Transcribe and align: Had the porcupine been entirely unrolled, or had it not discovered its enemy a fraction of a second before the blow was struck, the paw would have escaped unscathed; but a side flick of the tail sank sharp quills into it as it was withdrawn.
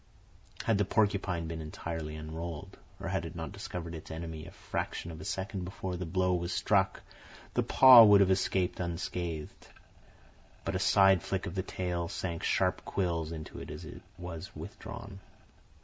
Had 0.63 0.79
the 0.79 0.83
porcupine 0.83 1.47
been 1.47 1.61
entirely 1.61 2.15
unrolled, 2.15 2.75
or 2.99 3.07
had 3.07 3.23
it 3.23 3.35
not 3.35 3.51
discovered 3.51 3.93
its 3.93 4.09
enemy 4.09 4.47
a 4.47 4.51
fraction 4.51 5.11
of 5.11 5.21
a 5.21 5.25
second 5.25 5.63
before 5.63 5.95
the 5.95 6.07
blow 6.07 6.33
was 6.33 6.51
struck, 6.51 7.03
the 7.53 7.61
paw 7.61 8.03
would 8.03 8.19
have 8.19 8.31
escaped 8.31 8.79
unscathed; 8.79 9.67
but 10.65 10.75
a 10.75 10.79
side 10.79 11.21
flick 11.21 11.45
of 11.45 11.53
the 11.53 11.61
tail 11.61 12.07
sank 12.07 12.41
sharp 12.41 12.83
quills 12.83 13.31
into 13.31 13.59
it 13.59 13.69
as 13.69 13.85
it 13.85 14.01
was 14.17 14.55
withdrawn. 14.55 15.19